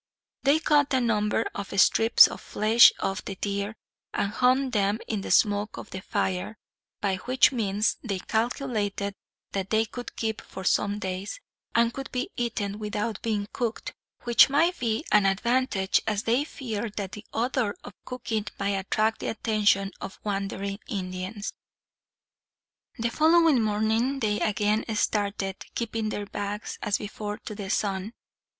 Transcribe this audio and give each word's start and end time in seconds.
They 0.41 0.57
cut 0.57 0.95
a 0.95 0.99
number 0.99 1.45
of 1.53 1.79
strips 1.79 2.27
of 2.27 2.41
flesh 2.41 2.91
off 3.01 3.23
the 3.23 3.35
deer, 3.35 3.75
and 4.15 4.31
hung 4.31 4.71
them 4.71 4.97
in 5.07 5.21
the 5.21 5.29
smoke 5.29 5.77
of 5.77 5.91
the 5.91 6.01
fire; 6.01 6.57
by 7.01 7.17
which 7.17 7.51
means 7.51 7.97
they 8.03 8.17
calculated 8.17 9.13
that 9.51 9.69
they 9.69 9.85
could 9.85 10.15
keep 10.15 10.41
for 10.41 10.63
some 10.63 10.97
days, 10.97 11.39
and 11.75 11.93
could 11.93 12.11
be 12.11 12.31
eaten 12.35 12.79
without 12.79 13.21
being 13.21 13.47
cooked; 13.53 13.93
which 14.23 14.49
might 14.49 14.79
be 14.79 15.05
an 15.11 15.27
advantage, 15.27 16.01
as 16.07 16.23
they 16.23 16.45
feared 16.45 16.95
that 16.95 17.11
the 17.11 17.23
odor 17.31 17.75
of 17.83 17.93
cooking 18.03 18.47
might 18.57 18.69
attract 18.77 19.19
the 19.19 19.27
attention 19.27 19.91
of 20.01 20.19
wandering 20.23 20.79
Indians. 20.87 21.53
The 22.97 23.11
following 23.11 23.61
morning 23.61 24.19
they 24.19 24.39
again 24.39 24.83
started, 24.95 25.63
keeping 25.75 26.09
their 26.09 26.25
backs, 26.25 26.79
as 26.81 26.97
before, 26.97 27.37
to 27.45 27.53
the 27.53 27.69
sun. 27.69 28.13